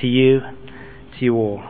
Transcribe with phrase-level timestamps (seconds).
[0.00, 1.62] to you, to you all.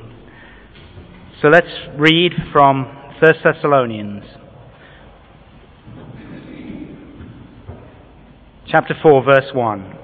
[1.41, 2.85] So let's read from
[3.21, 4.25] 1 Thessalonians
[8.66, 9.94] chapter 4 verse 1.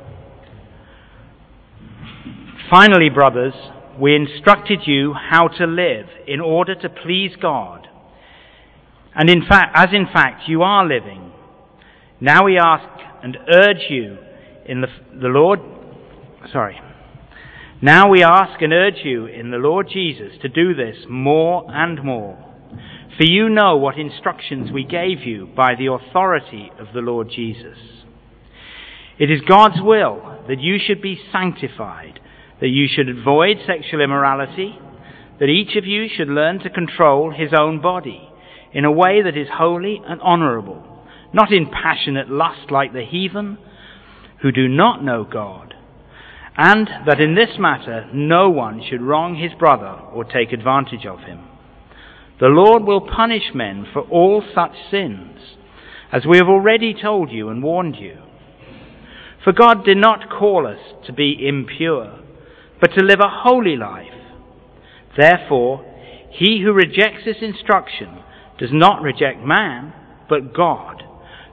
[2.70, 3.52] Finally, brothers,
[4.00, 7.86] we instructed you how to live in order to please God.
[9.14, 11.32] And in fact, as in fact you are living.
[12.20, 12.88] Now we ask
[13.22, 14.16] and urge you
[14.66, 14.88] in the,
[15.20, 15.60] the Lord,
[16.50, 16.80] sorry.
[17.84, 22.02] Now we ask and urge you in the Lord Jesus to do this more and
[22.02, 22.42] more.
[23.18, 27.76] For you know what instructions we gave you by the authority of the Lord Jesus.
[29.18, 32.20] It is God's will that you should be sanctified
[32.62, 34.78] that you should avoid sexual immorality,
[35.38, 38.30] that each of you should learn to control his own body
[38.72, 43.58] in a way that is holy and honorable, not in passionate lust like the heathen
[44.40, 45.73] who do not know God,
[46.56, 51.20] and that in this matter no one should wrong his brother or take advantage of
[51.20, 51.48] him.
[52.40, 55.38] The Lord will punish men for all such sins,
[56.12, 58.18] as we have already told you and warned you.
[59.42, 62.20] For God did not call us to be impure
[62.84, 64.12] but to live a holy life.
[65.16, 65.84] Therefore,
[66.30, 68.22] he who rejects this instruction
[68.58, 69.94] does not reject man,
[70.28, 71.02] but God,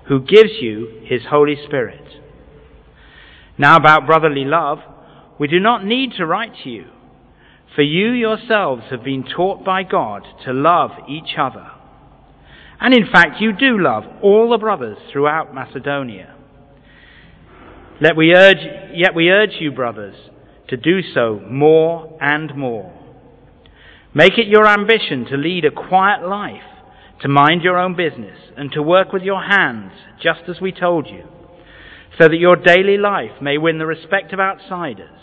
[0.09, 2.03] who gives you his Holy Spirit.
[3.57, 4.79] Now, about brotherly love,
[5.41, 6.85] we do not need to write to you,
[7.75, 11.67] for you yourselves have been taught by God to love each other.
[12.79, 16.35] And in fact, you do love all the brothers throughout Macedonia.
[17.99, 18.59] Let we urge,
[18.93, 20.13] yet we urge you, brothers,
[20.67, 22.93] to do so more and more.
[24.13, 26.61] Make it your ambition to lead a quiet life,
[27.23, 31.07] to mind your own business, and to work with your hands, just as we told
[31.07, 31.23] you,
[32.19, 35.17] so that your daily life may win the respect of outsiders,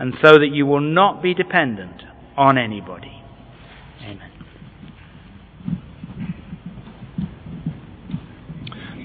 [0.00, 2.02] and so that you will not be dependent
[2.34, 3.22] on anybody.
[4.02, 4.32] Amen.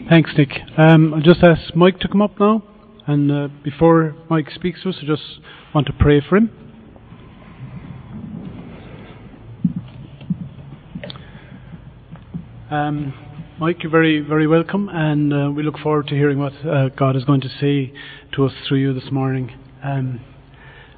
[0.09, 0.51] Thanks, Nick.
[0.77, 2.63] Um, I'll just ask Mike to come up now.
[3.07, 5.21] And uh, before Mike speaks to us, I just
[5.73, 6.49] want to pray for him.
[12.71, 13.13] Um,
[13.59, 17.17] Mike, you're very, very welcome, and uh, we look forward to hearing what uh, God
[17.17, 17.93] is going to say
[18.35, 19.51] to us through you this morning.
[19.83, 20.21] Um,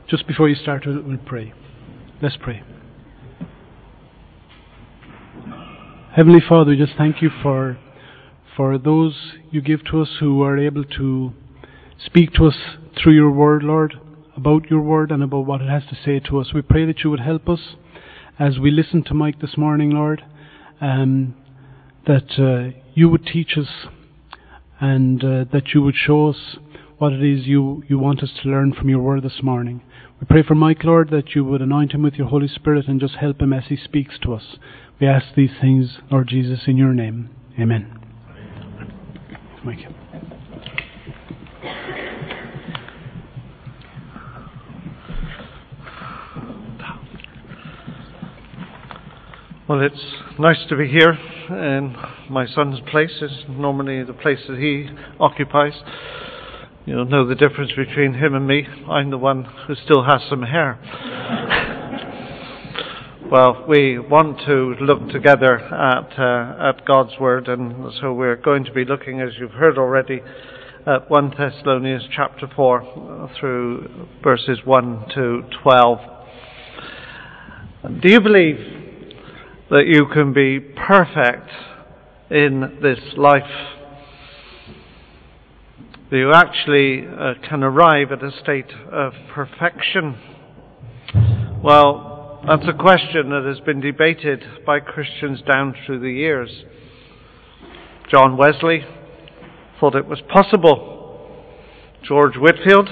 [0.10, 1.54] just before you start, we'll, pray.
[2.22, 2.64] Let's pray.
[6.16, 7.78] Heavenly Father, we just thank you for
[8.56, 11.34] for those you give to us who are able to
[12.06, 12.56] Speak to us
[12.96, 13.96] through your word, Lord,
[14.36, 16.54] about your word and about what it has to say to us.
[16.54, 17.60] We pray that you would help us
[18.38, 20.24] as we listen to Mike this morning, Lord,
[20.80, 21.34] um,
[22.06, 23.88] that uh, you would teach us
[24.80, 26.58] and uh, that you would show us
[26.98, 29.82] what it is you, you want us to learn from your word this morning.
[30.20, 33.00] We pray for Mike, Lord, that you would anoint him with your Holy Spirit and
[33.00, 34.58] just help him as he speaks to us.
[35.00, 37.30] We ask these things, Lord Jesus, in your name.
[37.60, 38.00] Amen.
[39.64, 39.80] Mike.
[49.70, 50.02] Well, it's
[50.40, 51.12] nice to be here
[51.50, 51.96] in
[52.30, 53.12] my son's place.
[53.22, 55.74] It's normally the place that he occupies.
[56.88, 58.66] You'll know the difference between him and me.
[58.90, 60.80] I'm the one who still has some hair.
[63.30, 68.64] well, we want to look together at uh, at God's word, and so we're going
[68.64, 70.22] to be looking, as you've heard already,
[70.86, 76.00] at 1 Thessalonians chapter 4 through verses 1 to 12.
[78.02, 78.60] Do you believe
[79.72, 81.50] that you can be perfect
[82.30, 83.77] in this life.
[86.10, 90.18] That you actually uh, can arrive at a state of perfection.
[91.62, 96.64] Well, that's a question that has been debated by Christians down through the years.
[98.10, 98.86] John Wesley
[99.82, 101.44] thought it was possible.
[102.04, 102.88] George Whitefield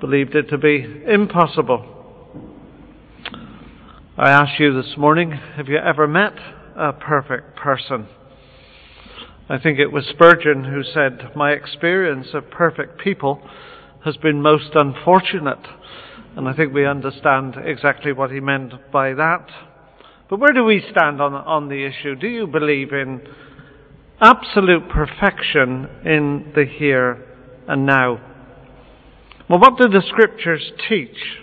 [0.00, 1.84] believed it to be impossible.
[4.16, 6.38] I ask you this morning, have you ever met
[6.74, 8.08] a perfect person?
[9.50, 13.42] I think it was Spurgeon who said, My experience of perfect people
[14.04, 15.66] has been most unfortunate.
[16.36, 19.46] And I think we understand exactly what he meant by that.
[20.28, 22.14] But where do we stand on, on the issue?
[22.14, 23.22] Do you believe in
[24.20, 27.26] absolute perfection in the here
[27.66, 28.20] and now?
[29.48, 31.40] Well, what do the scriptures teach?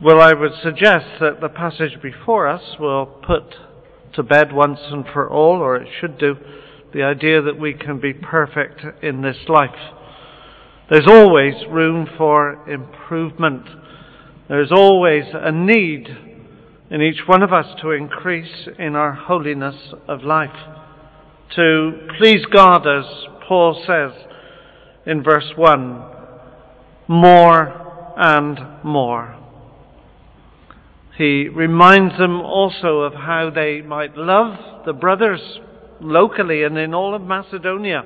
[0.00, 3.54] Well, I would suggest that the passage before us will put
[4.14, 6.36] to bed once and for all, or it should do,
[6.92, 9.70] the idea that we can be perfect in this life.
[10.90, 13.66] There's always room for improvement.
[14.48, 16.08] There's always a need
[16.90, 20.56] in each one of us to increase in our holiness of life,
[21.56, 23.04] to please God, as
[23.46, 24.12] Paul says
[25.04, 26.04] in verse 1
[27.08, 29.37] more and more.
[31.18, 35.40] He reminds them also of how they might love the brothers
[36.00, 38.04] locally and in all of Macedonia,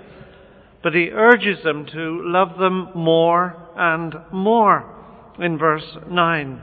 [0.83, 4.87] but he urges them to love them more and more
[5.39, 6.63] in verse 9.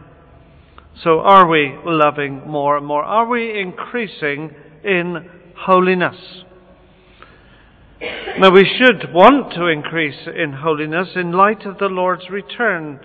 [1.03, 3.03] So are we loving more and more?
[3.03, 6.17] Are we increasing in holiness?
[8.39, 12.99] Now we should want to increase in holiness in light of the Lord's return.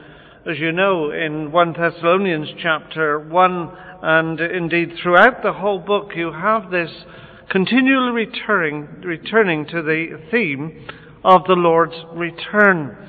[0.46, 3.70] As you know, in 1 Thessalonians chapter 1,
[4.02, 6.90] and indeed throughout the whole book, you have this
[7.48, 10.86] continually returning, returning to the theme
[11.24, 13.08] of the Lord's return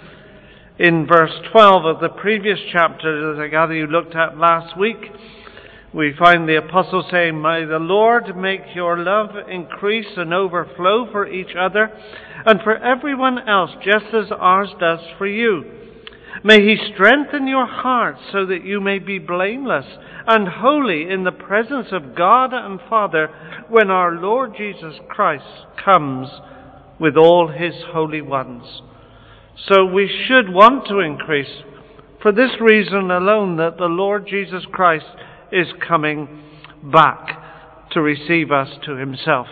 [0.79, 5.11] in verse 12 of the previous chapter that I gather you looked at last week,
[5.93, 11.27] we find the apostle saying, May the Lord make your love increase and overflow for
[11.27, 11.91] each other
[12.45, 15.84] and for everyone else, just as ours does for you.
[16.43, 19.85] May he strengthen your hearts so that you may be blameless
[20.27, 23.29] and holy in the presence of God and Father
[23.69, 25.45] when our Lord Jesus Christ
[25.83, 26.27] comes
[26.99, 28.81] with all his holy ones.
[29.67, 31.63] So we should want to increase
[32.21, 35.05] for this reason alone that the Lord Jesus Christ
[35.51, 36.43] is coming
[36.91, 39.47] back to receive us to himself.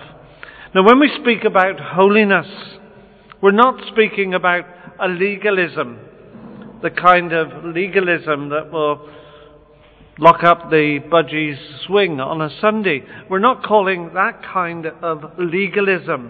[0.75, 2.47] Now, when we speak about holiness,
[3.41, 4.65] we're not speaking about
[4.99, 5.99] a legalism,
[6.83, 9.09] the kind of legalism that will
[10.19, 11.57] lock up the budgie's
[11.87, 13.03] swing on a Sunday.
[13.29, 16.29] We're not calling that kind of legalism.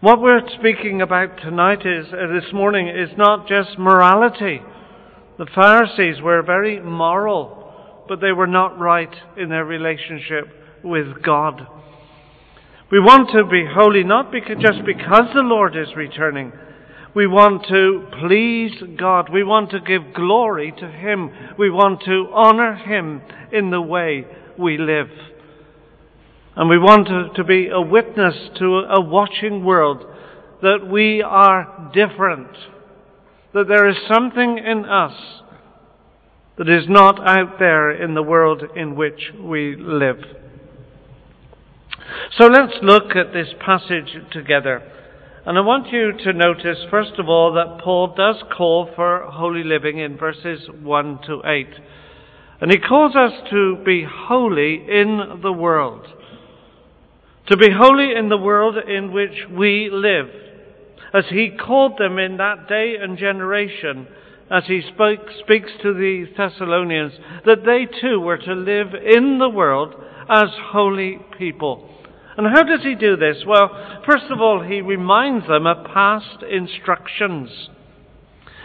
[0.00, 4.60] What we're speaking about tonight is, uh, this morning, is not just morality.
[5.38, 10.46] The Pharisees were very moral, but they were not right in their relationship
[10.84, 11.66] with God.
[12.92, 16.52] We want to be holy not because, just because the Lord is returning.
[17.14, 19.30] We want to please God.
[19.32, 21.30] We want to give glory to Him.
[21.58, 23.22] We want to honor Him
[23.52, 24.24] in the way
[24.56, 25.08] we live.
[26.54, 30.04] And we want to, to be a witness to a watching world
[30.62, 32.50] that we are different,
[33.54, 35.42] that there is something in us
[36.58, 40.18] that is not out there in the world in which we live.
[42.38, 44.82] So let's look at this passage together.
[45.46, 49.64] And I want you to notice, first of all, that Paul does call for holy
[49.64, 51.66] living in verses 1 to 8.
[52.60, 56.06] And he calls us to be holy in the world
[57.50, 60.28] to be holy in the world in which we live,
[61.12, 64.06] as he called them in that day and generation,
[64.48, 67.12] as he spoke, speaks to the Thessalonians,
[67.44, 69.94] that they too were to live in the world
[70.28, 71.89] as holy people.
[72.40, 73.44] And how does he do this?
[73.46, 73.68] Well,
[74.06, 77.68] first of all, he reminds them of past instructions.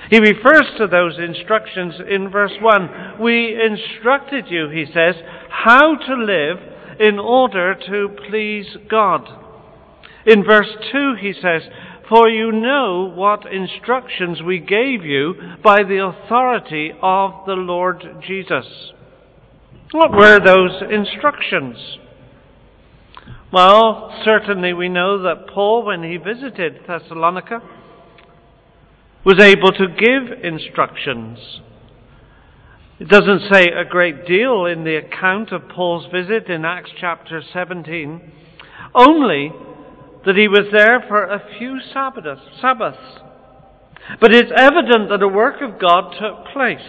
[0.09, 3.19] He refers to those instructions in verse 1.
[3.19, 5.15] We instructed you, he says,
[5.49, 6.57] how to live
[7.01, 9.27] in order to please God.
[10.25, 11.63] In verse 2 he says,
[12.07, 18.93] For you know what instructions we gave you by the authority of the Lord Jesus.
[19.91, 22.04] What were those instructions?
[23.55, 27.61] Well, certainly we know that Paul, when he visited Thessalonica,
[29.23, 31.61] was able to give instructions
[32.97, 37.41] it doesn't say a great deal in the account of Paul's visit in Acts chapter
[37.51, 38.31] 17,
[38.93, 39.51] only
[40.25, 42.41] that he was there for a few Sabbaths.
[44.21, 46.79] But it's evident that a work of God took place.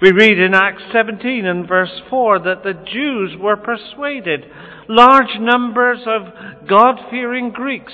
[0.00, 4.44] We read in Acts 17 and verse 4 that the Jews were persuaded.
[4.88, 7.92] Large numbers of God fearing Greeks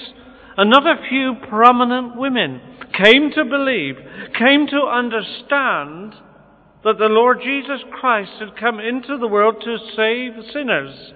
[0.57, 2.61] and not a few prominent women
[2.93, 3.97] came to believe,
[4.37, 6.15] came to understand
[6.85, 11.13] that the Lord Jesus Christ had come into the world to save sinners.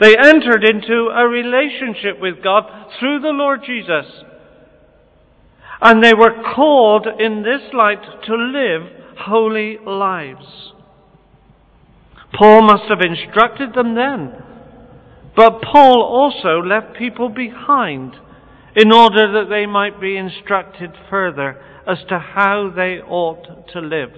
[0.00, 2.62] They entered into a relationship with God
[3.00, 4.06] through the Lord Jesus.
[5.80, 10.72] And they were called in this light to live holy lives.
[12.38, 14.42] Paul must have instructed them then.
[15.34, 18.14] But Paul also left people behind
[18.74, 24.10] in order that they might be instructed further as to how they ought to live.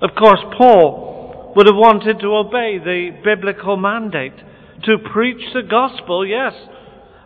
[0.00, 4.36] Of course, Paul would have wanted to obey the biblical mandate
[4.84, 6.52] to preach the gospel, yes,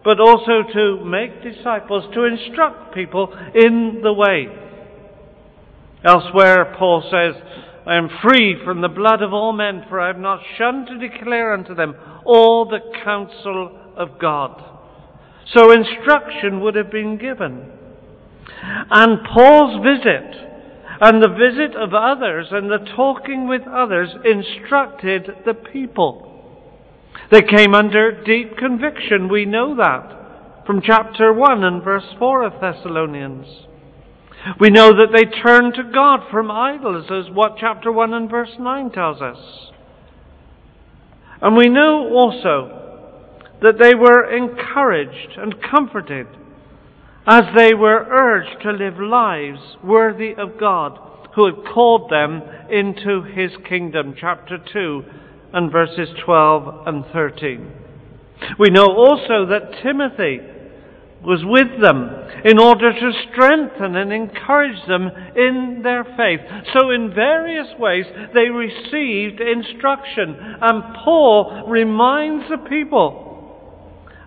[0.05, 4.49] but also to make disciples, to instruct people in the way.
[6.05, 7.41] Elsewhere, Paul says,
[7.87, 11.09] I am free from the blood of all men, for I have not shunned to
[11.09, 11.95] declare unto them
[12.25, 14.63] all the counsel of God.
[15.53, 17.71] So instruction would have been given.
[18.91, 20.53] And Paul's visit
[21.01, 26.29] and the visit of others and the talking with others instructed the people.
[27.31, 29.29] They came under deep conviction.
[29.29, 33.47] We know that from chapter 1 and verse 4 of Thessalonians.
[34.59, 38.57] We know that they turned to God from idols, as what chapter 1 and verse
[38.59, 39.71] 9 tells us.
[41.41, 42.79] And we know also
[43.63, 46.27] that they were encouraged and comforted
[47.27, 50.99] as they were urged to live lives worthy of God
[51.35, 54.15] who had called them into his kingdom.
[54.19, 55.05] Chapter 2
[55.53, 57.73] and verses 12 and 13.
[58.59, 60.41] We know also that Timothy
[61.25, 62.11] was with them
[62.45, 66.41] in order to strengthen and encourage them in their faith.
[66.75, 70.37] So, in various ways, they received instruction.
[70.61, 73.23] And Paul reminds the people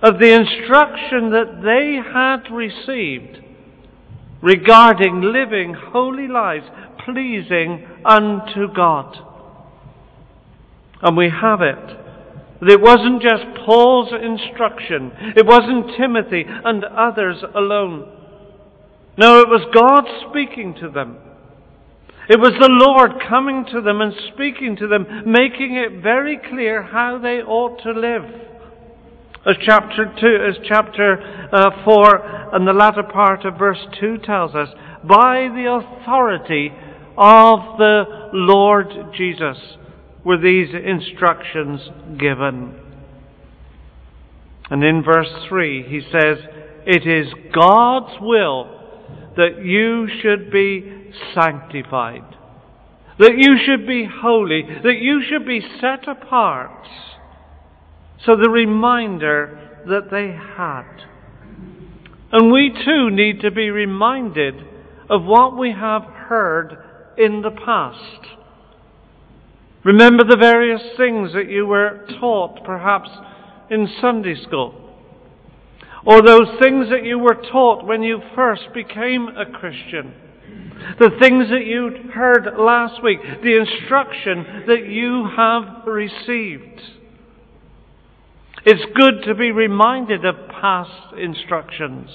[0.02, 3.40] of the instruction that they had received
[4.42, 6.66] regarding living holy lives
[7.04, 9.18] pleasing unto God.
[11.02, 12.05] And we have it.
[12.62, 15.12] It wasn't just Paul's instruction.
[15.36, 18.12] It wasn't Timothy and others alone.
[19.18, 21.18] No, it was God speaking to them.
[22.28, 26.82] It was the Lord coming to them and speaking to them, making it very clear
[26.82, 28.24] how they ought to live.
[29.46, 31.22] As chapter 2, as chapter
[31.54, 34.70] uh, 4 and the latter part of verse 2 tells us,
[35.04, 36.72] by the authority
[37.16, 39.58] of the Lord Jesus
[40.26, 41.82] were these instructions
[42.20, 42.80] given.
[44.70, 46.38] And in verse 3 he says,
[46.86, 48.72] It is God's will
[49.38, 52.24] that you should be sanctified,
[53.20, 56.88] that you should be holy, that you should be set apart
[58.26, 60.86] so the reminder that they had.
[62.32, 64.56] And we too need to be reminded
[65.10, 66.76] of what we have heard
[67.18, 68.35] in the past.
[69.86, 73.08] Remember the various things that you were taught perhaps
[73.70, 74.74] in Sunday school.
[76.04, 80.14] Or those things that you were taught when you first became a Christian.
[81.00, 83.20] The things that you heard last week.
[83.44, 86.82] The instruction that you have received.
[88.66, 92.10] It's good to be reminded of past instructions.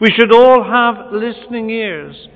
[0.00, 2.28] We should all have listening ears.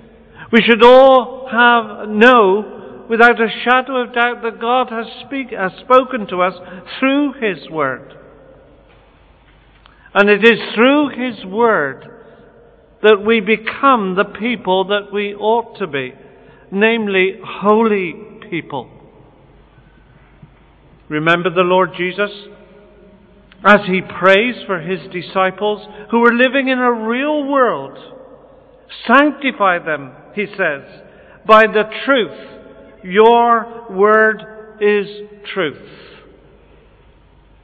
[0.50, 2.79] We should all have know
[3.10, 6.54] without a shadow of doubt that God has, speak, has spoken to us
[6.98, 8.14] through His Word.
[10.14, 12.06] And it is through His Word
[13.02, 16.14] that we become the people that we ought to be,
[16.70, 18.14] namely holy
[18.48, 18.88] people.
[21.08, 22.30] Remember the Lord Jesus?
[23.64, 27.98] as he prays for his disciples who are living in a real world.
[29.06, 31.02] Sanctify them, he says,
[31.46, 32.59] by the truth.
[33.02, 34.42] Your word
[34.80, 35.06] is
[35.52, 35.88] truth.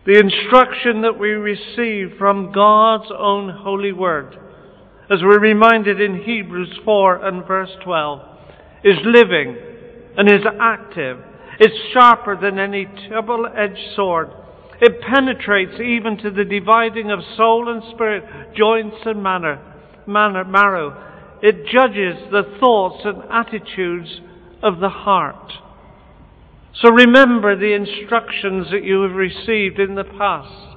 [0.07, 4.37] The instruction that we receive from God's own holy word,
[5.11, 8.21] as we're reminded in Hebrews 4 and verse 12,
[8.85, 9.57] is living
[10.17, 11.19] and is active.
[11.59, 14.31] It's sharper than any double edged sword
[14.81, 18.25] it penetrates even to the dividing of soul and spirit,
[18.55, 19.61] joints and manner,
[20.07, 21.39] manner, marrow.
[21.43, 24.21] It judges the thoughts and attitudes
[24.63, 25.53] of the heart.
[26.83, 30.77] So remember the instructions that you have received in the past.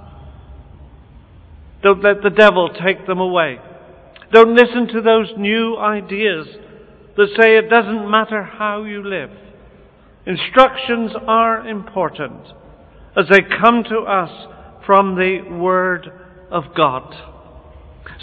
[1.84, 3.58] Don't let the devil take them away.
[4.32, 6.48] Don't listen to those new ideas
[7.18, 9.32] that say it doesn't matter how you live.
[10.26, 12.48] Instructions are important
[13.18, 14.30] as they come to us
[14.86, 16.08] from the Word
[16.52, 17.14] of God.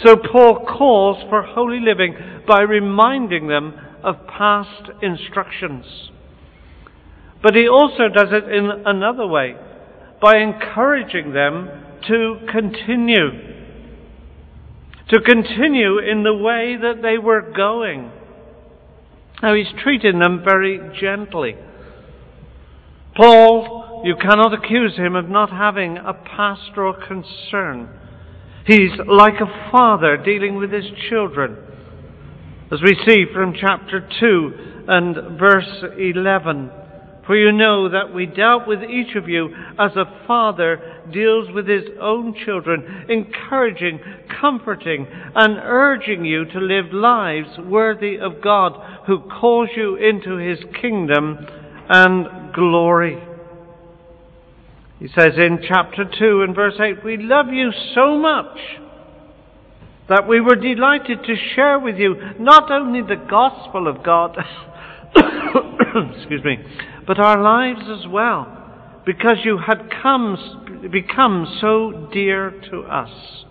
[0.03, 2.15] So Paul calls for holy living
[2.47, 3.73] by reminding them
[4.03, 5.85] of past instructions.
[7.41, 9.55] But he also does it in another way,
[10.21, 11.69] by encouraging them
[12.07, 13.55] to continue.
[15.09, 18.11] To continue in the way that they were going.
[19.41, 21.55] Now he's treating them very gently.
[23.15, 27.89] Paul you cannot accuse him of not having a pastoral concern.
[28.65, 31.57] He's like a father dealing with his children.
[32.69, 36.69] As we see from chapter 2 and verse 11.
[37.25, 41.65] For you know that we dealt with each of you as a father deals with
[41.65, 44.01] his own children, encouraging,
[44.41, 48.73] comforting, and urging you to live lives worthy of God
[49.07, 51.37] who calls you into his kingdom
[51.87, 53.17] and glory.
[54.99, 58.57] He says in chapter 2 and verse 8, We love you so much
[60.09, 64.37] that we were delighted to share with you not only the gospel of God,
[66.15, 66.57] excuse me,
[67.05, 73.45] but our lives as well, because you had come, become so dear to us.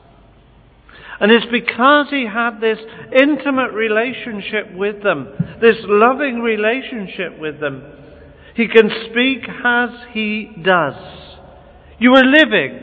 [1.19, 2.79] And it's because he had this
[3.19, 5.29] intimate relationship with them,
[5.61, 7.83] this loving relationship with them,
[8.55, 10.95] he can speak as he does.
[11.99, 12.79] You are living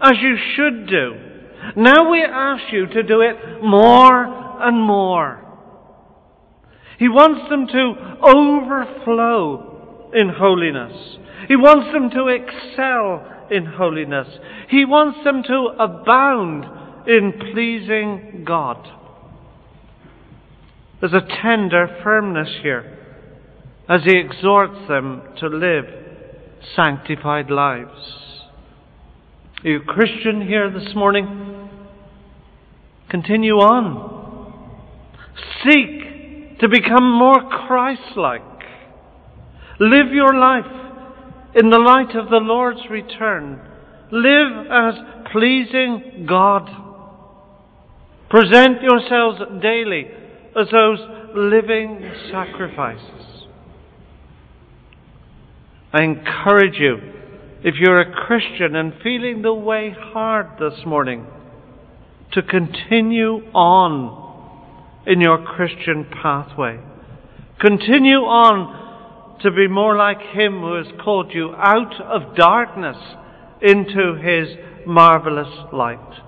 [0.00, 1.25] as you should do.
[1.74, 5.42] Now we ask you to do it more and more.
[6.98, 11.18] He wants them to overflow in holiness.
[11.48, 14.28] He wants them to excel in holiness.
[14.68, 16.64] He wants them to abound
[17.06, 18.86] in pleasing God.
[21.00, 22.98] There's a tender firmness here
[23.88, 25.84] as he exhorts them to live
[26.74, 28.26] sanctified lives.
[29.62, 31.55] Are you a Christian here this morning?
[33.10, 34.14] Continue on.
[35.64, 38.42] Seek to become more Christ like.
[39.78, 40.64] Live your life
[41.54, 43.60] in the light of the Lord's return.
[44.10, 44.94] Live as
[45.32, 46.68] pleasing God.
[48.30, 50.06] Present yourselves daily
[50.58, 50.98] as those
[51.34, 53.46] living sacrifices.
[55.92, 56.98] I encourage you,
[57.62, 61.26] if you're a Christian and feeling the way hard this morning,
[62.32, 64.24] to continue on
[65.06, 66.78] in your Christian pathway.
[67.60, 72.96] Continue on to be more like Him who has called you out of darkness
[73.62, 74.56] into His
[74.86, 76.20] marvelous light.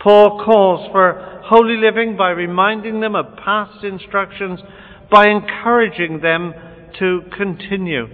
[0.00, 4.60] Paul calls for holy living by reminding them of past instructions,
[5.10, 6.54] by encouraging them
[6.98, 8.06] to continue.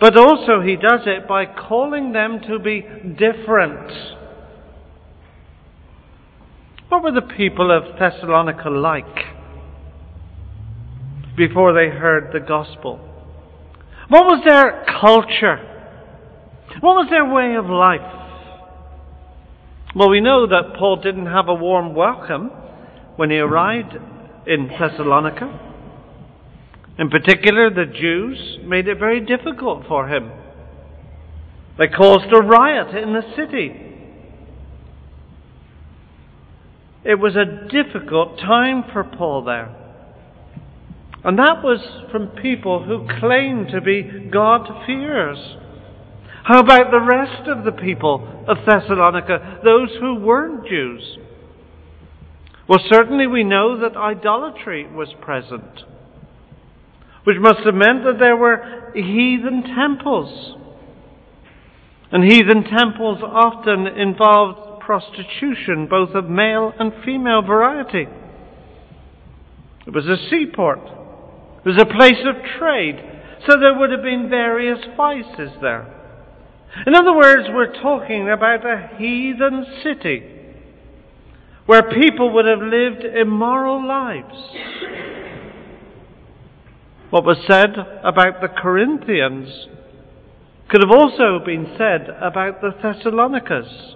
[0.00, 2.82] But also, he does it by calling them to be
[3.16, 3.90] different.
[6.94, 9.04] What were the people of Thessalonica like
[11.36, 12.98] before they heard the gospel?
[14.06, 15.56] What was their culture?
[16.78, 18.00] What was their way of life?
[19.96, 22.52] Well, we know that Paul didn't have a warm welcome
[23.16, 23.96] when he arrived
[24.46, 25.50] in Thessalonica.
[26.96, 30.30] In particular, the Jews made it very difficult for him.
[31.76, 33.83] They caused a riot in the city.
[37.04, 39.74] It was a difficult time for Paul there.
[41.22, 45.56] And that was from people who claimed to be God-fearers.
[46.44, 51.18] How about the rest of the people of Thessalonica, those who weren't Jews?
[52.68, 55.84] Well, certainly we know that idolatry was present
[57.24, 60.56] which must have meant that there were heathen temples.
[62.12, 68.06] And heathen temples often involved prostitution, both of male and female variety.
[69.86, 70.80] It was a seaport.
[71.64, 72.96] It was a place of trade.
[73.46, 75.90] So there would have been various vices there.
[76.86, 80.22] In other words, we're talking about a heathen city
[81.66, 84.34] where people would have lived immoral lives.
[87.10, 89.68] What was said about the Corinthians
[90.68, 93.94] could have also been said about the Thessalonicas,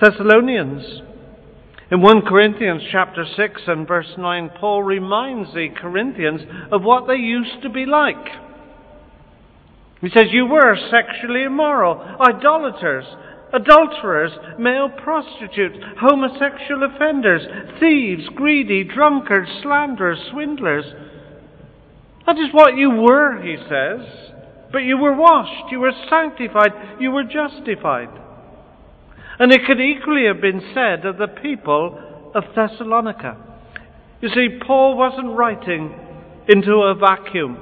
[0.00, 1.02] Thessalonians.
[1.90, 7.16] In 1 Corinthians chapter 6 and verse 9, Paul reminds the Corinthians of what they
[7.16, 8.26] used to be like.
[10.00, 13.04] He says, You were sexually immoral, idolaters,
[13.52, 17.42] adulterers, male prostitutes, homosexual offenders,
[17.80, 20.84] thieves, greedy, drunkards, slanderers, swindlers
[22.28, 24.04] that is what you were, he says.
[24.70, 28.10] But you were washed, you were sanctified, you were justified.
[29.38, 33.36] And it could equally have been said of the people of Thessalonica.
[34.20, 35.94] You see, Paul wasn't writing
[36.48, 37.58] into a vacuum.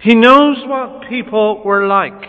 [0.00, 2.22] He knows what people were like.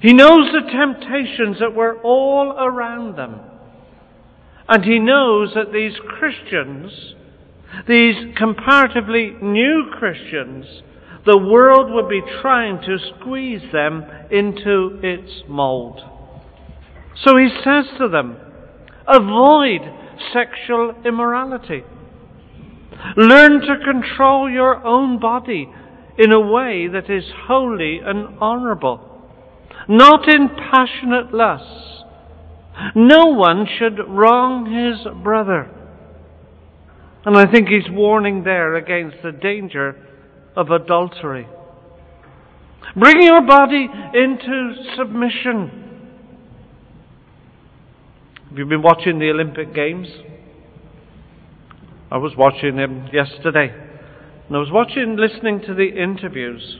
[0.00, 3.40] He knows the temptations that were all around them.
[4.68, 7.14] And he knows that these Christians
[7.88, 10.64] these comparatively new Christians,
[11.26, 16.00] the world would be trying to squeeze them into its mold.
[17.22, 18.36] So he says to them,
[19.06, 19.80] avoid
[20.32, 21.84] sexual immorality.
[23.16, 25.68] Learn to control your own body
[26.18, 29.00] in a way that is holy and honourable,
[29.88, 32.04] not in passionate lusts.
[32.94, 35.70] No one should wrong his brother.
[37.24, 39.96] And I think he's warning there against the danger
[40.56, 41.46] of adultery.
[42.96, 45.83] Bring your body into submission.
[48.54, 50.06] Have you been watching the Olympic Games?
[52.08, 53.66] I was watching them yesterday.
[54.46, 56.78] And I was watching, listening to the interviews.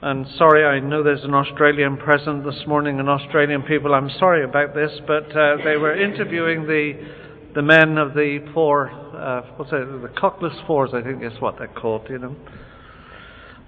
[0.00, 4.42] And sorry, I know there's an Australian present this morning, and Australian people, I'm sorry
[4.42, 6.94] about this, but uh, they were interviewing the,
[7.54, 11.58] the men of the four, uh, what's it, the Coxless Fours, I think is what
[11.58, 12.34] they're called, you know.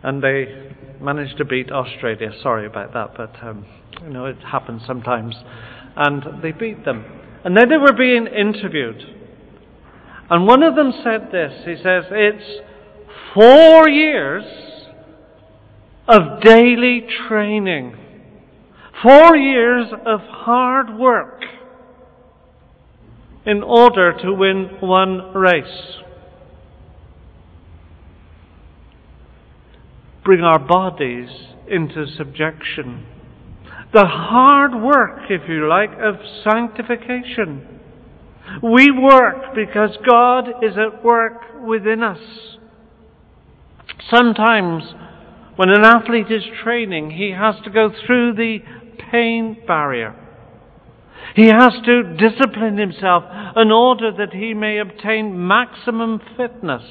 [0.03, 2.33] And they managed to beat Australia.
[2.43, 3.65] Sorry about that, but, um,
[4.03, 5.37] you know, it happens sometimes.
[5.97, 7.05] And they beat them.
[7.45, 9.03] And then they were being interviewed.
[10.31, 11.65] And one of them said this.
[11.65, 12.61] He says, It's
[13.35, 14.45] four years
[16.09, 17.97] of daily training,
[19.03, 21.43] four years of hard work
[23.47, 25.99] in order to win one race.
[30.25, 31.29] Bring our bodies
[31.69, 33.07] into subjection.
[33.95, 37.75] The hard work, if you like, of sanctification
[38.63, 42.21] we work because God is at work within us.
[44.11, 44.85] Sometimes,
[45.57, 48.59] when an athlete is training, he has to go through the
[49.11, 50.15] pain barrier.
[51.35, 53.25] He has to discipline himself
[53.57, 56.85] in order that he may obtain maximum fitness.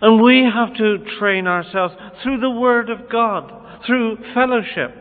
[0.00, 4.94] And we have to train ourselves through the Word of God, through fellowship,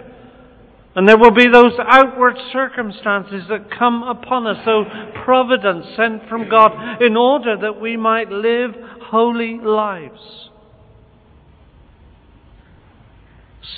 [0.96, 4.84] and there will be those outward circumstances that come upon us, so
[5.24, 8.72] providence sent from God in order that we might live
[9.04, 10.50] holy lives.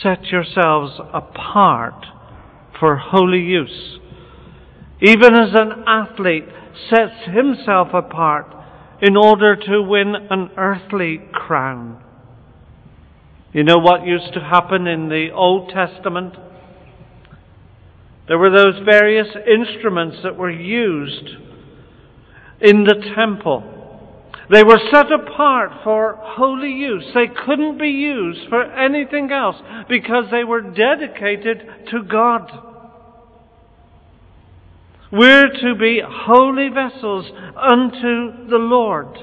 [0.01, 2.05] Set yourselves apart
[2.79, 3.99] for holy use.
[5.01, 6.45] Even as an athlete
[6.89, 8.47] sets himself apart
[9.01, 12.01] in order to win an earthly crown.
[13.53, 16.33] You know what used to happen in the Old Testament?
[18.27, 21.29] There were those various instruments that were used
[22.61, 23.69] in the temple.
[24.49, 27.05] They were set apart for holy use.
[27.13, 32.49] They couldn't be used for anything else because they were dedicated to God.
[35.11, 39.15] We're to be holy vessels unto the Lord.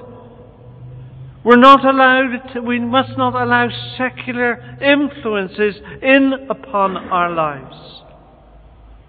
[1.43, 8.03] We're not allowed to, we must not allow secular influences in upon our lives.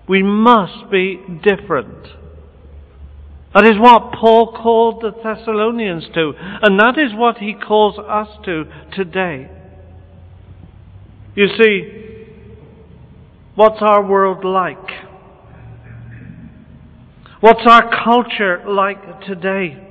[0.08, 2.08] We must be different.
[3.54, 8.30] That is what Paul called the Thessalonians to, and that is what he calls us
[8.46, 8.63] to
[8.96, 9.50] today.
[11.36, 12.28] You see,
[13.56, 14.78] what's our world like?
[17.41, 19.90] What's our culture like today?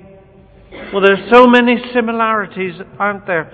[0.93, 3.53] Well, there's so many similarities, aren't there,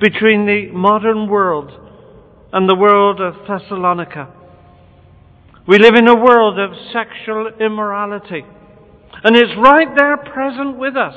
[0.00, 1.70] between the modern world
[2.52, 4.32] and the world of Thessalonica.
[5.66, 8.44] We live in a world of sexual immorality.
[9.22, 11.16] And it's right there present with us.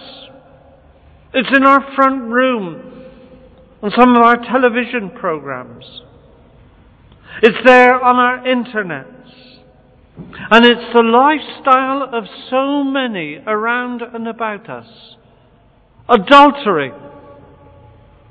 [1.34, 3.06] It's in our front room
[3.82, 5.86] on some of our television programs.
[7.42, 9.18] It's there on our internets.
[10.50, 15.16] And it's the lifestyle of so many around and about us.
[16.10, 16.92] Adultery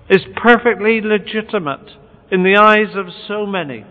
[0.08, 1.90] is perfectly legitimate
[2.30, 3.84] in the eyes of so many.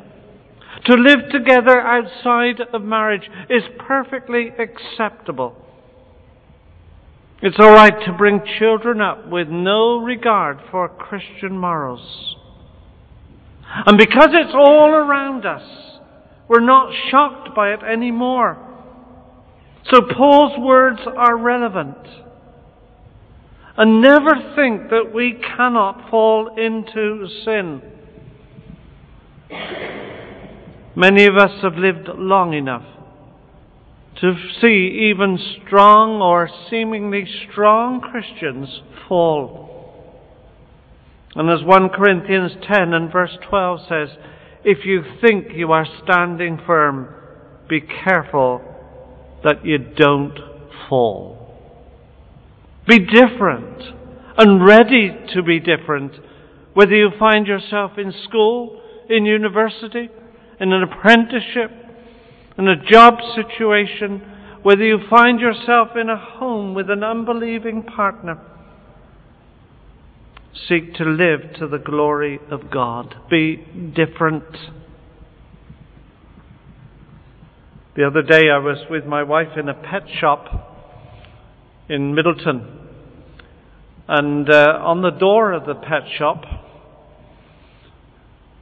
[0.85, 5.55] To live together outside of marriage is perfectly acceptable.
[7.41, 12.35] It's all right to bring children up with no regard for Christian morals.
[13.85, 15.63] And because it's all around us,
[16.47, 18.57] we're not shocked by it anymore.
[19.91, 21.97] So Paul's words are relevant.
[23.79, 27.81] And never think that we cannot fall into sin.
[30.97, 32.83] Many of us have lived long enough
[34.19, 39.69] to see even strong or seemingly strong Christians fall.
[41.35, 44.09] And as 1 Corinthians 10 and verse 12 says,
[44.65, 47.07] if you think you are standing firm,
[47.69, 48.61] be careful
[49.45, 50.37] that you don't
[50.89, 51.38] fall.
[52.87, 53.81] Be different
[54.37, 56.13] and ready to be different,
[56.73, 60.09] whether you find yourself in school, in university,
[60.59, 61.71] in an apprenticeship,
[62.57, 64.21] in a job situation,
[64.63, 68.39] whether you find yourself in a home with an unbelieving partner.
[70.67, 73.15] Seek to live to the glory of God.
[73.29, 73.57] Be
[73.95, 74.43] different.
[77.95, 80.68] The other day I was with my wife in a pet shop
[81.89, 82.77] in Middleton.
[84.07, 86.43] And uh, on the door of the pet shop,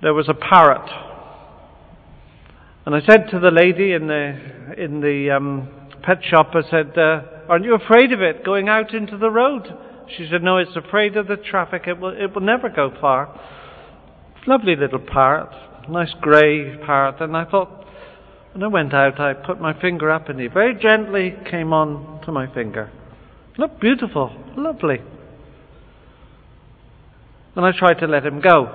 [0.01, 0.89] there was a parrot.
[2.85, 5.69] And I said to the lady in the, in the um,
[6.03, 9.67] pet shop, I said, uh, Aren't you afraid of it going out into the road?
[10.17, 11.83] She said, No, it's afraid of the traffic.
[11.87, 13.39] It will, it will never go far.
[14.45, 15.49] Lovely little parrot,
[15.89, 17.21] nice grey parrot.
[17.21, 17.85] And I thought,
[18.53, 22.21] when I went out, I put my finger up and he very gently came on
[22.25, 22.91] to my finger.
[23.57, 24.97] Looked beautiful, lovely.
[27.55, 28.67] And I tried to let him go.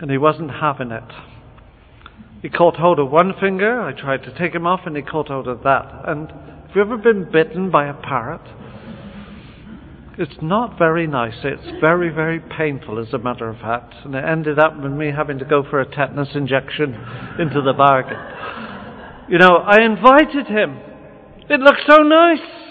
[0.00, 1.04] And he wasn't having it.
[2.42, 5.28] He caught hold of one finger, I tried to take him off, and he caught
[5.28, 6.02] hold of that.
[6.08, 8.42] And have you ever been bitten by a parrot?
[10.18, 11.36] It's not very nice.
[11.44, 13.94] It's very, very painful, as a matter of fact.
[14.04, 16.94] And it ended up with me having to go for a tetanus injection
[17.38, 18.18] into the bargain.
[19.30, 20.80] You know, I invited him.
[21.48, 22.61] It looked so nice.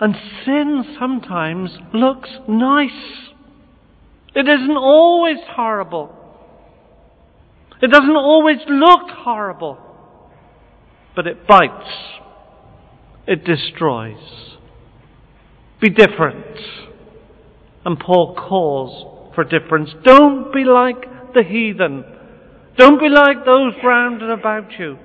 [0.00, 2.90] And sin sometimes looks nice.
[4.34, 6.14] It isn't always horrible.
[7.82, 9.78] It doesn't always look horrible.
[11.14, 11.90] But it bites.
[13.26, 14.56] It destroys.
[15.80, 16.56] Be different.
[17.84, 19.90] And Paul calls for difference.
[20.04, 22.04] Don't be like the heathen.
[22.76, 24.98] Don't be like those round and about you.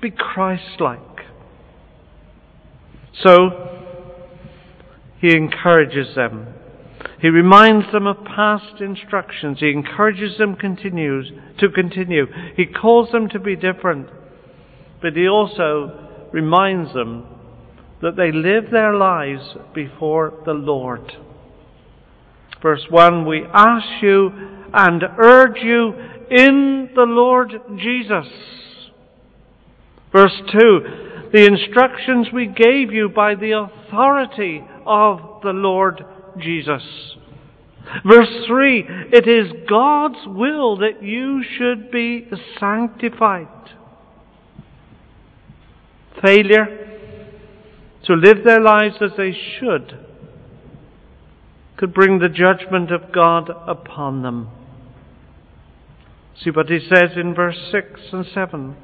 [0.00, 1.00] Be Christ like.
[3.22, 3.71] So,
[5.22, 6.48] he encourages them.
[7.20, 9.60] He reminds them of past instructions.
[9.60, 11.30] He encourages them continues
[11.60, 12.26] to continue.
[12.56, 14.08] He calls them to be different.
[15.00, 17.24] But he also reminds them
[18.02, 21.12] that they live their lives before the Lord.
[22.60, 24.32] Verse 1 We ask you
[24.74, 25.94] and urge you
[26.30, 28.26] in the Lord Jesus.
[30.10, 36.04] Verse 2 The instructions we gave you by the authority of the Lord
[36.38, 36.82] Jesus.
[38.06, 43.48] Verse 3 It is God's will that you should be sanctified.
[46.24, 46.78] Failure
[48.04, 49.98] to live their lives as they should
[51.76, 54.48] could bring the judgment of God upon them.
[56.40, 58.76] See what he says in verse 6 and 7.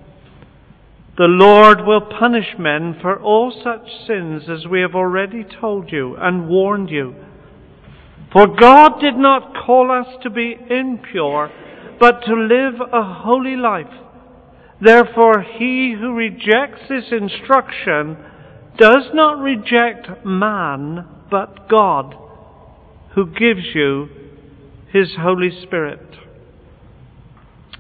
[1.18, 6.14] The Lord will punish men for all such sins as we have already told you
[6.16, 7.12] and warned you.
[8.33, 11.50] For God did not call us to be impure,
[11.98, 13.92] but to live a holy life.
[14.81, 18.16] Therefore, he who rejects this instruction
[18.76, 22.14] does not reject man, but God,
[23.16, 24.09] who gives you
[24.92, 26.16] his Holy Spirit.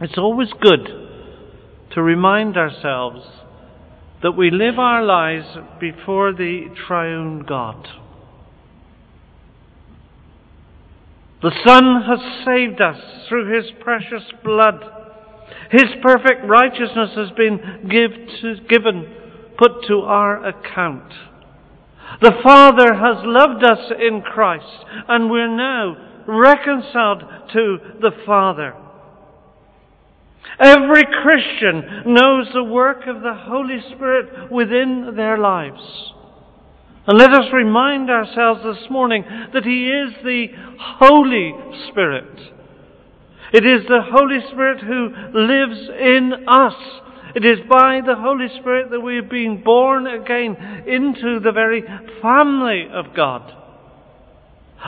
[0.00, 1.07] It's always good
[1.98, 3.26] to remind ourselves
[4.22, 5.44] that we live our lives
[5.80, 7.88] before the triune God.
[11.42, 14.80] The Son has saved us through His precious blood.
[15.72, 19.12] His perfect righteousness has been give to, given
[19.58, 21.12] put to our account.
[22.22, 25.96] The Father has loved us in Christ, and we're now
[26.28, 28.76] reconciled to the Father.
[30.58, 36.12] Every Christian knows the work of the Holy Spirit within their lives.
[37.06, 40.46] And let us remind ourselves this morning that He is the
[40.98, 41.54] Holy
[41.88, 42.38] Spirit.
[43.52, 46.74] It is the Holy Spirit who lives in us
[47.34, 51.82] it is by the Holy Spirit that we have been born again into the very
[52.22, 53.52] family of God.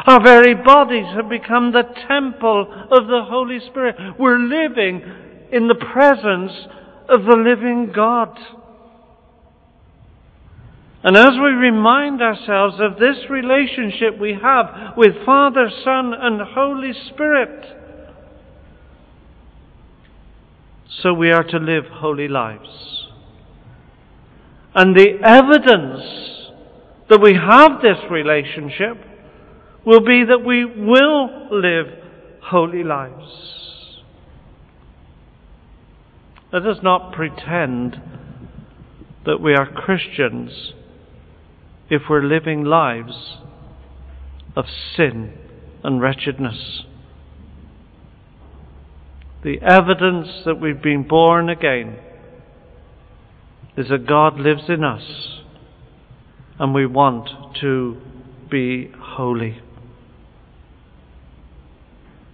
[0.07, 3.97] Our very bodies have become the temple of the Holy Spirit.
[4.19, 5.03] We're living
[5.53, 6.53] in the presence
[7.09, 8.39] of the living God.
[11.03, 16.93] And as we remind ourselves of this relationship we have with Father, Son, and Holy
[17.09, 17.65] Spirit,
[21.03, 23.09] so we are to live holy lives.
[24.75, 26.51] And the evidence
[27.09, 28.99] that we have this relationship
[29.87, 31.87] will be that we will live
[32.43, 33.60] holy lives.
[36.53, 38.01] Let us not pretend
[39.25, 40.73] that we are Christians
[41.89, 43.37] if we're living lives
[44.57, 44.65] of
[44.97, 45.35] sin
[45.85, 46.85] and wretchedness
[49.43, 51.97] the evidence that we've been born again
[53.77, 55.39] is that God lives in us
[56.59, 57.97] and we want to
[58.51, 59.63] be holy.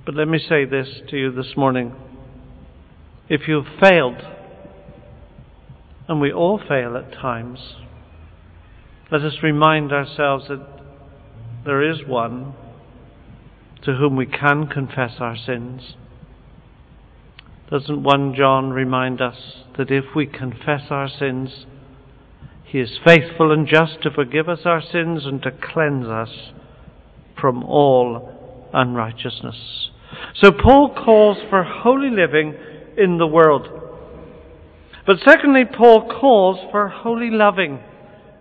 [0.05, 1.95] But let me say this to you this morning.
[3.29, 4.23] If you've failed,
[6.09, 7.59] and we all fail at times,
[9.11, 10.65] let us remind ourselves that
[11.65, 12.55] there is one
[13.83, 15.97] to whom we can confess our sins.
[17.71, 19.37] Doesn't 1 John remind us
[19.77, 21.67] that if we confess our sins,
[22.65, 26.31] he is faithful and just to forgive us our sins and to cleanse us
[27.41, 29.91] from all unrighteousness.
[30.41, 32.55] So Paul calls for holy living
[32.97, 33.69] in the world.
[35.07, 37.79] But secondly, Paul calls for holy loving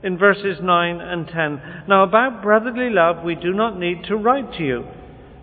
[0.02, 1.62] in verses 9 and 10.
[1.88, 4.86] Now, about brotherly love, we do not need to write to you,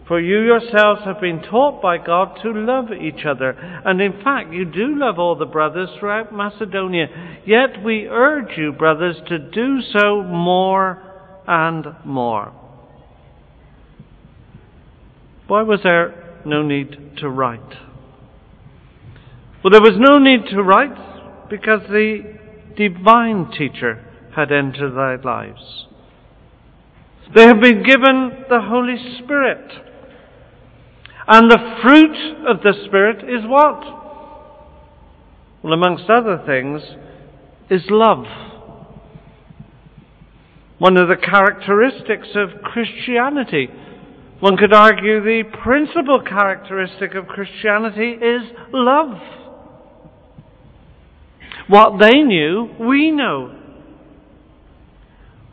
[0.08, 3.50] for you yourselves have been taught by God to love each other.
[3.50, 7.06] And in fact, you do love all the brothers throughout Macedonia.
[7.46, 11.02] Yet we urge you, brothers, to do so more
[11.46, 12.52] and more.
[15.46, 17.91] Why was there no need to write?
[19.62, 22.38] Well, there was no need to write because the
[22.76, 25.86] divine teacher had entered their lives.
[27.34, 29.70] They have been given the Holy Spirit.
[31.28, 33.80] And the fruit of the Spirit is what?
[35.62, 36.82] Well, amongst other things,
[37.70, 38.24] is love.
[40.78, 43.68] One of the characteristics of Christianity.
[44.40, 49.16] One could argue the principal characteristic of Christianity is love.
[51.68, 53.58] What they knew, we know.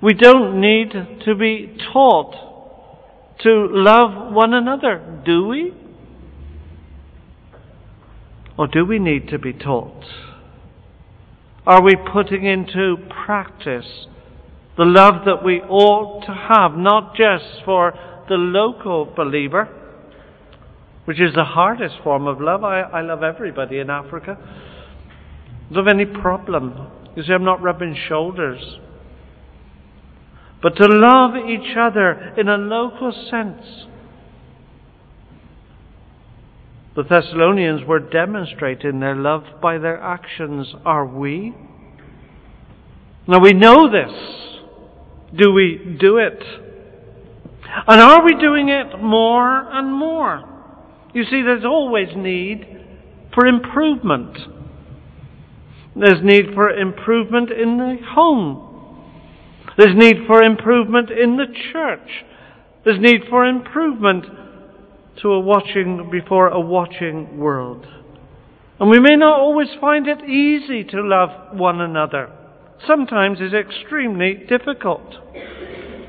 [0.01, 0.91] We don't need
[1.25, 2.33] to be taught
[3.41, 5.73] to love one another, do we?
[8.57, 10.03] Or do we need to be taught?
[11.65, 14.07] Are we putting into practice
[14.77, 17.93] the love that we ought to have, not just for
[18.27, 19.67] the local believer,
[21.05, 22.63] which is the hardest form of love?
[22.63, 24.37] I, I love everybody in Africa.
[25.75, 26.91] Have any problem.
[27.15, 28.79] You see, I'm not rubbing shoulders
[30.61, 33.87] but to love each other in a local sense.
[36.95, 40.73] The Thessalonians were demonstrating their love by their actions.
[40.83, 41.55] Are we?
[43.25, 44.11] Now we know this.
[45.37, 46.43] Do we do it?
[47.87, 50.43] And are we doing it more and more?
[51.13, 52.65] You see, there's always need
[53.33, 54.37] for improvement.
[55.99, 58.65] There's need for improvement in the home.
[59.77, 62.25] There's need for improvement in the church.
[62.85, 64.25] There's need for improvement
[65.21, 67.85] to a watching before a watching world.
[68.79, 72.31] And we may not always find it easy to love one another.
[72.87, 75.15] Sometimes it's extremely difficult.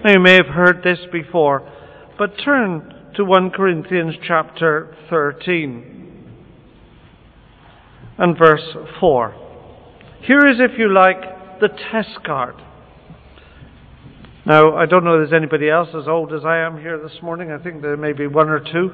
[0.04, 1.68] Now you may have heard this before,
[2.16, 5.90] but turn to 1 Corinthians chapter 13
[8.18, 9.49] and verse 4.
[10.22, 12.54] Here is, if you like, the test card
[14.46, 17.22] now, I don't know if there's anybody else as old as I am here this
[17.22, 17.52] morning.
[17.52, 18.90] I think there may be one or two.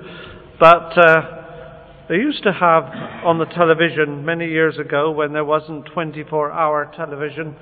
[0.59, 2.85] But uh, they used to have
[3.25, 7.55] on the television many years ago, when there wasn't 24 hour television,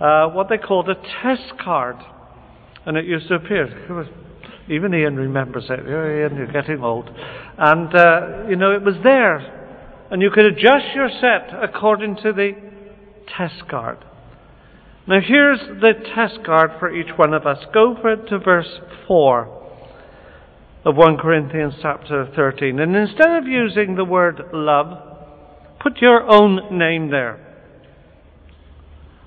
[0.00, 1.96] uh, what they called a test card.
[2.84, 4.06] And it used to appear.
[4.68, 5.80] Even Ian remembers it.
[5.80, 7.08] Oh, Ian, you're getting old.
[7.56, 9.38] And, uh, you know, it was there.
[10.10, 12.52] And you could adjust your set according to the
[13.36, 13.98] test card.
[15.06, 17.58] Now here's the test card for each one of us.
[17.72, 19.62] Go for to verse 4
[20.84, 22.78] of 1 Corinthians chapter 13.
[22.78, 27.40] And instead of using the word love, put your own name there.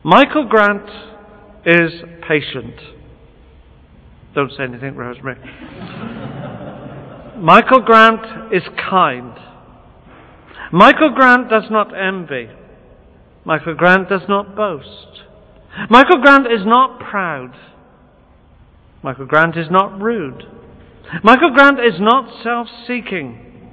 [0.04, 0.90] Michael Grant
[1.66, 1.92] is
[2.28, 2.76] patient.
[4.34, 5.38] Don't say anything, Rosemary.
[7.40, 9.34] Michael Grant is kind.
[10.72, 12.50] Michael Grant does not envy.
[13.48, 15.24] Michael Grant does not boast.
[15.90, 17.54] Michael Grant is not proud.
[19.02, 20.44] Michael Grant is not rude.
[21.24, 23.72] Michael Grant is not self seeking.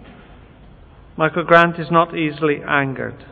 [1.17, 3.25] Michael Grant is not easily angered.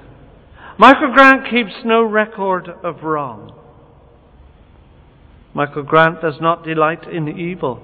[0.81, 3.57] Michael Grant keeps no record of wrong.
[5.55, 7.81] Michael Grant does not delight in evil.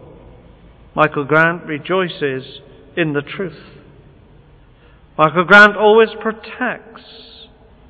[0.97, 2.59] Michael Grant rejoices
[2.97, 3.63] in the truth.
[5.17, 7.28] Michael Grant always protects.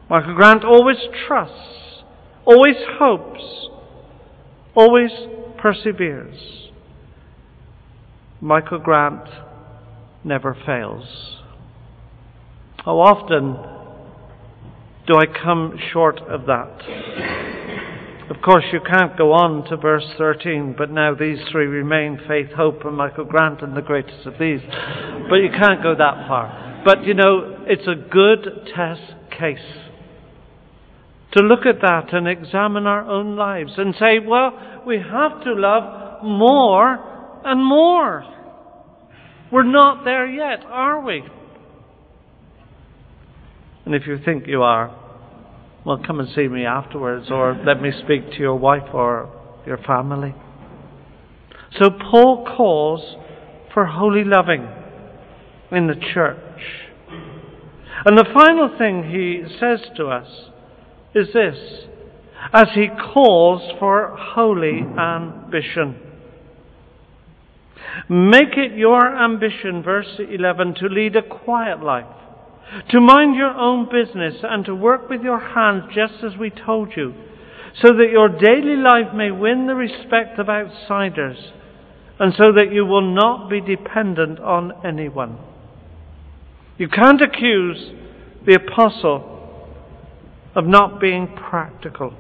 [0.09, 0.97] Michael Grant always
[1.27, 1.79] trusts
[2.49, 3.69] always hopes,
[4.75, 5.11] always
[5.59, 6.71] perseveres.
[8.41, 9.29] Michael Grant
[10.25, 11.05] never fails.
[12.79, 13.53] How often
[15.07, 18.31] do I come short of that?
[18.31, 22.51] Of course, you can't go on to verse 13, but now these three remain faith,
[22.57, 24.61] hope, and Michael Grant, and the greatest of these.
[25.29, 26.83] But you can't go that far.
[26.85, 29.03] But you know, it's a good test
[29.39, 29.88] case
[31.33, 35.53] to look at that and examine our own lives and say, well, we have to
[35.53, 38.25] love more and more.
[39.53, 41.23] We're not there yet, are we?
[43.85, 44.95] And if you think you are,
[45.85, 49.31] well, come and see me afterwards, or let me speak to your wife or
[49.67, 50.35] your family.
[51.79, 53.17] So Paul calls
[53.73, 54.69] for holy loving
[55.71, 56.39] in the church.
[58.05, 60.29] And the final thing he says to us
[61.15, 61.57] is this
[62.53, 66.01] as he calls for holy ambition.
[68.09, 72.19] Make it your ambition, verse 11, to lead a quiet life
[72.91, 76.93] to mind your own business and to work with your hands just as we told
[76.97, 77.15] you,
[77.83, 81.53] so that your daily life may win the respect of outsiders,
[82.19, 85.39] and so that you will not be dependent on anyone.
[86.77, 87.93] You can't accuse
[88.47, 89.38] the apostle
[90.55, 92.15] of not being practical.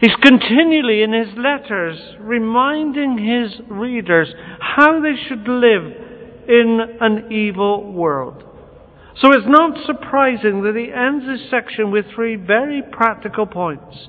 [0.00, 5.84] He's continually in his letters reminding his readers how they should live
[6.48, 8.42] in an evil world.
[9.20, 14.08] So it's not surprising that he ends this section with three very practical points.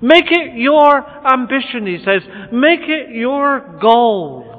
[0.00, 2.22] Make it your ambition, he says.
[2.52, 4.54] Make it your goal.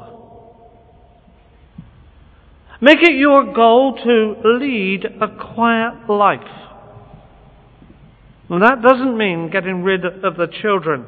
[2.82, 6.65] Make it your goal to lead a quiet life.
[8.50, 11.06] And that doesn't mean getting rid of the children.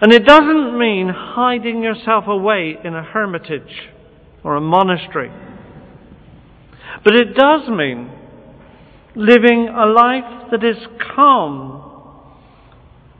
[0.00, 3.90] And it doesn't mean hiding yourself away in a hermitage
[4.42, 5.30] or a monastery.
[7.04, 8.10] But it does mean
[9.14, 10.76] living a life that is
[11.14, 11.86] calm.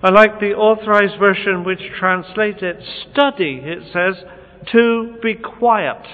[0.02, 2.76] I like the authorized version which translates it
[3.12, 4.24] study, it says,
[4.72, 6.06] to be quiet.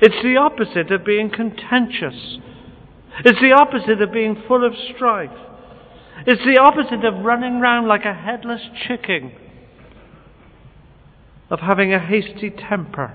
[0.00, 2.38] It's the opposite of being contentious.
[3.24, 5.30] It's the opposite of being full of strife.
[6.26, 9.32] It's the opposite of running round like a headless chicken,
[11.50, 13.14] of having a hasty temper.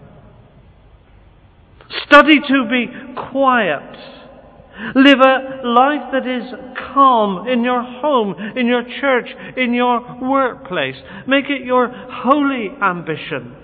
[2.06, 2.88] Study to be
[3.32, 3.98] quiet.
[4.94, 6.54] Live a life that is
[6.94, 10.96] calm in your home, in your church, in your workplace.
[11.28, 13.56] Make it your holy ambition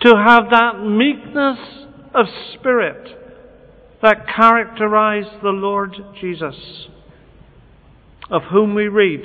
[0.00, 1.58] to have that meekness
[2.14, 3.17] of spirit
[4.02, 6.88] that characterized the Lord Jesus,
[8.30, 9.22] of whom we read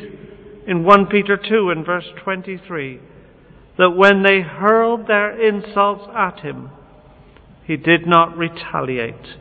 [0.68, 3.00] in 1 Peter 2 and verse 23
[3.78, 6.70] that when they hurled their insults at him,
[7.66, 9.38] he did not retaliate.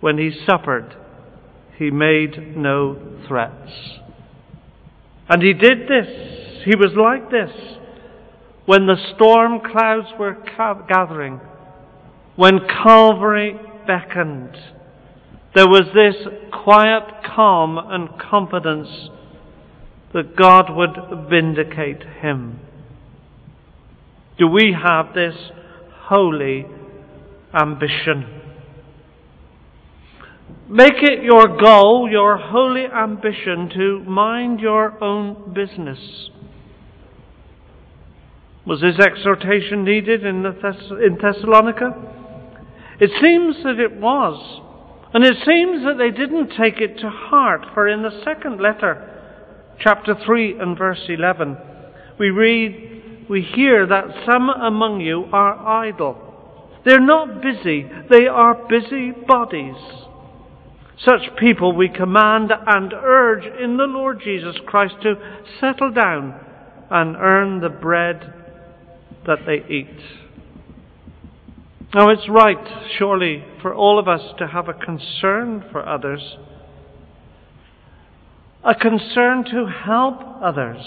[0.00, 0.96] When he suffered,
[1.78, 3.70] he made no threats.
[5.28, 7.50] And he did this, he was like this,
[8.66, 10.36] when the storm clouds were
[10.88, 11.40] gathering,
[12.36, 14.56] when Calvary beckoned.
[15.54, 16.26] There was this
[16.64, 19.10] quiet calm and confidence
[20.14, 22.60] that God would vindicate him.
[24.38, 25.34] Do we have this
[26.12, 26.66] holy
[27.54, 28.40] ambition.
[30.68, 36.30] Make it your goal, your holy ambition to mind your own business.
[38.66, 42.21] Was this exhortation needed in, Thess- in Thessalonica?
[43.02, 44.60] It seems that it was.
[45.12, 49.74] And it seems that they didn't take it to heart, for in the second letter,
[49.78, 51.58] chapter 3 and verse 11,
[52.18, 56.32] we read, we hear that some among you are idle
[56.84, 59.76] they're not busy, they are busy bodies.
[60.98, 65.14] Such people we command and urge in the Lord Jesus Christ to
[65.60, 66.34] settle down
[66.90, 68.34] and earn the bread
[69.26, 70.21] that they eat.
[71.94, 72.56] Now it's right,
[72.98, 76.36] surely, for all of us to have a concern for others,
[78.64, 80.82] a concern to help others.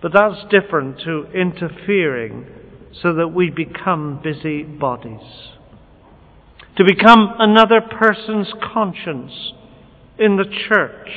[0.00, 2.46] But that's different to interfering
[3.02, 5.48] so that we become busy bodies.
[6.76, 9.52] To become another person's conscience
[10.18, 11.08] in the church.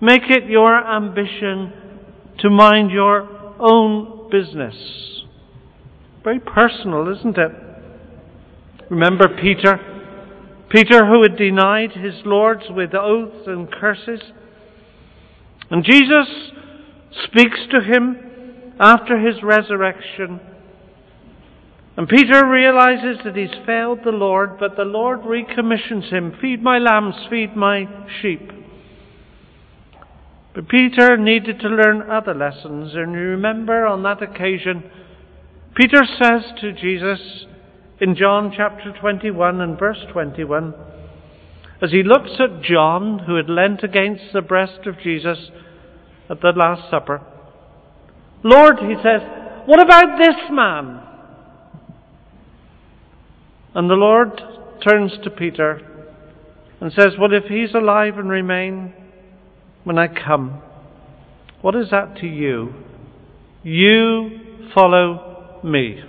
[0.00, 1.72] Make it your ambition
[2.40, 5.21] to mind your own business.
[6.24, 7.52] Very personal, isn't it?
[8.90, 9.80] Remember Peter?
[10.70, 14.20] Peter, who had denied his Lord with oaths and curses.
[15.70, 16.52] And Jesus
[17.24, 20.40] speaks to him after his resurrection.
[21.96, 26.78] And Peter realizes that he's failed the Lord, but the Lord recommissions him feed my
[26.78, 27.86] lambs, feed my
[28.22, 28.50] sheep.
[30.54, 34.84] But Peter needed to learn other lessons, and you remember on that occasion,
[35.74, 37.46] Peter says to Jesus
[38.00, 40.74] in John chapter 21 and verse 21,
[41.80, 45.50] as he looks at John, who had leant against the breast of Jesus
[46.28, 47.22] at the Last Supper,
[48.44, 49.22] Lord, he says,
[49.64, 51.00] what about this man?
[53.74, 54.40] And the Lord
[54.86, 55.80] turns to Peter
[56.80, 58.92] and says, Well, if he's alive and remain
[59.84, 60.60] when I come,
[61.60, 62.74] what is that to you?
[63.62, 65.31] You follow
[65.64, 66.02] me.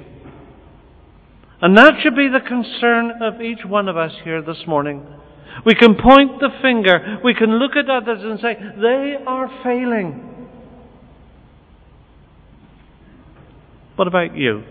[1.62, 5.06] And that should be the concern of each one of us here this morning.
[5.66, 10.30] We can point the finger, we can look at others and say, they are failing.
[13.96, 14.64] What about you?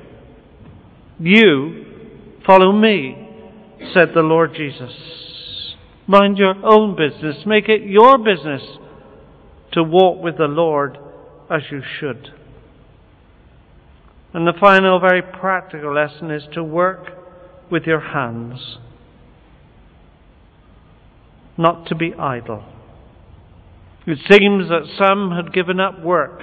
[1.20, 1.86] You
[2.44, 3.28] follow me,
[3.94, 4.92] said the Lord Jesus.
[6.06, 7.36] Mind your own business.
[7.46, 8.62] Make it your business
[9.72, 10.98] to walk with the Lord
[11.48, 12.34] as you should.
[14.34, 17.06] And the final, very practical lesson is to work
[17.70, 18.78] with your hands,
[21.58, 22.64] not to be idle.
[24.06, 26.40] It seems that some had given up work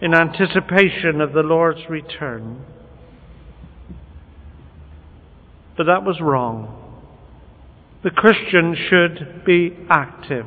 [0.00, 2.64] in anticipation of the Lord's return.
[5.76, 6.80] But that was wrong.
[8.02, 10.46] The Christian should be active.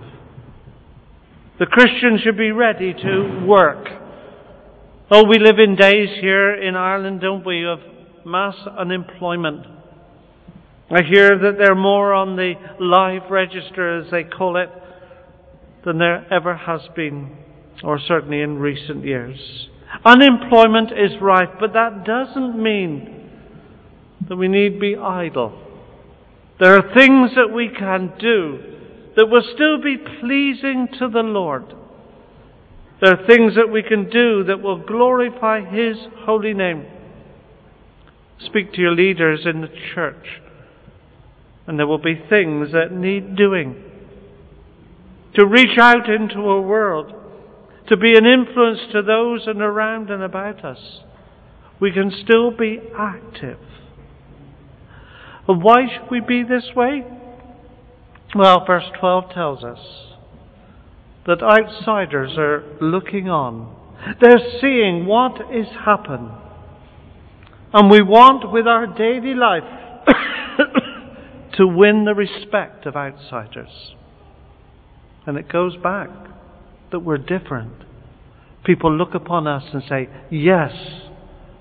[1.60, 3.88] The Christian should be ready to work.
[5.10, 7.80] Oh, we live in days here in Ireland, don't we, of
[8.26, 9.66] mass unemployment.
[10.92, 14.70] I hear that there are more on the live register, as they call it,
[15.86, 17.38] than there ever has been,
[17.86, 19.70] or certainly in recent years.
[20.04, 23.30] Unemployment is rife, but that doesn't mean
[24.28, 25.58] that we need be idle.
[26.60, 28.60] There are things that we can do
[29.16, 31.74] that will still be pleasing to the Lord.
[33.00, 36.86] There are things that we can do that will glorify His holy name.
[38.40, 40.42] Speak to your leaders in the church,
[41.68, 43.84] and there will be things that need doing.
[45.36, 47.14] To reach out into a world,
[47.90, 51.02] to be an influence to those and around and about us,
[51.80, 53.60] we can still be active.
[55.48, 57.06] And why should we be this way?
[58.36, 59.80] Well, verse 12 tells us
[61.28, 63.76] that outsiders are looking on.
[64.22, 66.32] They're seeing what is happened.
[67.74, 69.64] And we want, with our daily life,
[71.58, 73.94] to win the respect of outsiders.
[75.26, 76.10] And it goes back
[76.92, 77.74] that we're different.
[78.64, 80.72] People look upon us and say, yes,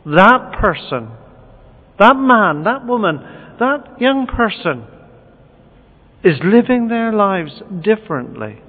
[0.05, 1.11] that person,
[1.99, 3.19] that man, that woman,
[3.59, 4.87] that young person
[6.23, 8.61] is living their lives differently.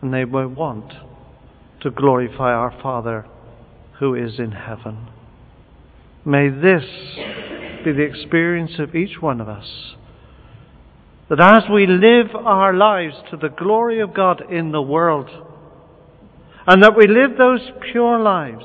[0.00, 0.92] And they will want
[1.80, 3.26] to glorify our Father
[3.98, 5.08] who is in heaven.
[6.24, 6.84] May this
[7.84, 9.94] be the experience of each one of us.
[11.30, 15.28] That as we live our lives to the glory of God in the world,
[16.66, 18.64] and that we live those pure lives,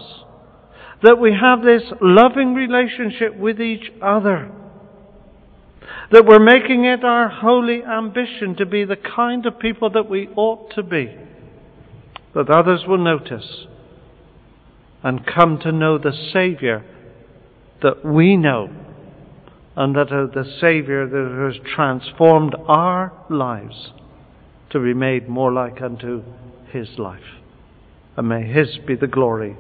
[1.02, 4.52] that we have this loving relationship with each other,
[6.12, 10.30] that we're making it our holy ambition to be the kind of people that we
[10.36, 11.16] ought to be,
[12.36, 13.66] that others will notice
[15.04, 16.84] and come to know the Saviour
[17.82, 18.70] that we know
[19.76, 23.92] and that are the Saviour that has transformed our lives
[24.70, 26.24] to be made more like unto
[26.72, 27.22] His life.
[28.16, 29.58] And may His be the glory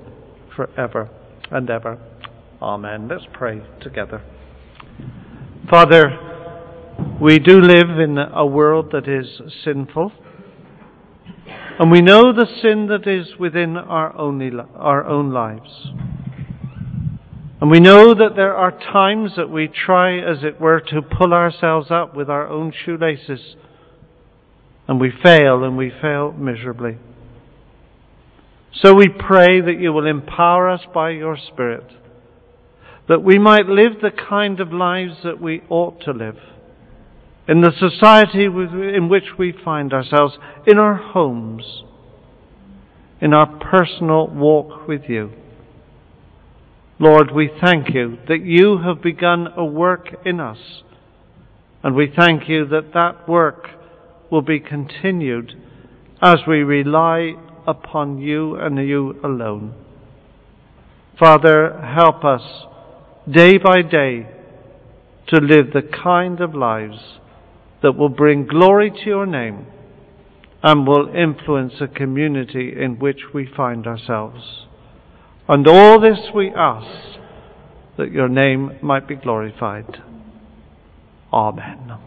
[0.55, 1.09] forever
[1.51, 1.99] and ever.
[2.61, 3.07] Amen.
[3.07, 4.23] Let's pray together.
[5.69, 6.17] Father,
[7.19, 10.11] we do live in a world that is sinful.
[11.79, 15.87] And we know the sin that is within our, only, our own lives.
[17.59, 21.33] And we know that there are times that we try, as it were, to pull
[21.33, 23.55] ourselves up with our own shoelaces.
[24.87, 26.97] And we fail, and we fail miserably.
[28.73, 31.89] So we pray that you will empower us by your Spirit,
[33.07, 36.37] that we might live the kind of lives that we ought to live
[37.47, 41.83] in the society in which we find ourselves, in our homes,
[43.19, 45.31] in our personal walk with you.
[46.99, 50.83] Lord, we thank you that you have begun a work in us,
[51.83, 53.67] and we thank you that that work
[54.31, 55.53] will be continued
[56.21, 57.33] as we rely
[57.67, 59.73] upon you and you alone.
[61.19, 62.41] Father, help us
[63.29, 64.27] day by day
[65.27, 67.19] to live the kind of lives
[67.83, 69.67] that will bring glory to your name
[70.63, 74.65] and will influence the community in which we find ourselves.
[75.47, 77.19] And all this we ask
[77.97, 80.01] that your name might be glorified.
[81.31, 81.97] Amen.